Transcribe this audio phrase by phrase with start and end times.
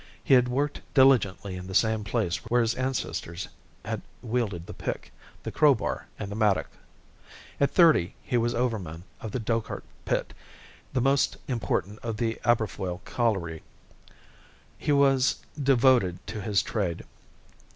[0.23, 3.49] He had worked diligently in the same place where his ancestors
[3.85, 6.69] had wielded the pick, the crowbar, and the mattock.
[7.59, 10.33] At thirty he was overman of the Dochart pit,
[10.91, 13.61] the most important in the Aberfoyle colliery.
[14.79, 17.03] He was devoted to his trade.